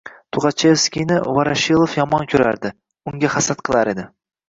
[0.37, 2.75] Tuxachevskiyni Voroshilov yomon ko’rardi.
[3.15, 4.13] Unga hasad qilar edi.